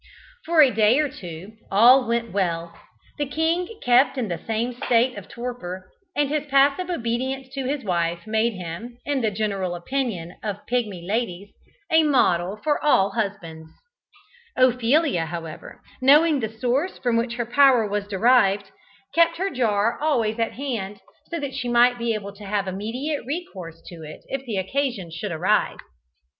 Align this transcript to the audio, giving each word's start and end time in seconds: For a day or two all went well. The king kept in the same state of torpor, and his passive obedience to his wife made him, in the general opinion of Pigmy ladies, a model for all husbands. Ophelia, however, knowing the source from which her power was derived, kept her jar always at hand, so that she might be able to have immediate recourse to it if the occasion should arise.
For 0.47 0.63
a 0.63 0.71
day 0.73 0.97
or 0.97 1.07
two 1.09 1.57
all 1.69 2.07
went 2.07 2.31
well. 2.33 2.75
The 3.19 3.27
king 3.27 3.67
kept 3.83 4.17
in 4.17 4.29
the 4.29 4.39
same 4.47 4.73
state 4.73 5.15
of 5.15 5.27
torpor, 5.29 5.91
and 6.15 6.27
his 6.27 6.47
passive 6.47 6.89
obedience 6.89 7.49
to 7.53 7.65
his 7.67 7.83
wife 7.83 8.25
made 8.25 8.53
him, 8.53 8.97
in 9.05 9.21
the 9.21 9.29
general 9.29 9.75
opinion 9.75 10.37
of 10.41 10.65
Pigmy 10.65 11.05
ladies, 11.07 11.53
a 11.91 12.01
model 12.01 12.57
for 12.63 12.83
all 12.83 13.11
husbands. 13.11 13.69
Ophelia, 14.57 15.27
however, 15.27 15.83
knowing 16.01 16.39
the 16.39 16.49
source 16.49 16.97
from 16.97 17.15
which 17.15 17.35
her 17.35 17.45
power 17.45 17.87
was 17.87 18.07
derived, 18.07 18.71
kept 19.13 19.37
her 19.37 19.51
jar 19.51 19.99
always 20.01 20.39
at 20.39 20.53
hand, 20.53 20.99
so 21.29 21.39
that 21.39 21.53
she 21.53 21.69
might 21.69 21.99
be 21.99 22.15
able 22.15 22.33
to 22.33 22.43
have 22.43 22.67
immediate 22.67 23.23
recourse 23.27 23.79
to 23.85 23.97
it 24.01 24.21
if 24.29 24.43
the 24.47 24.57
occasion 24.57 25.11
should 25.11 25.31
arise. 25.31 25.77